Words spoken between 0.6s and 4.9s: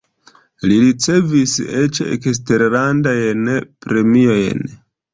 Li ricevis eĉ eksterlandajn premiojn.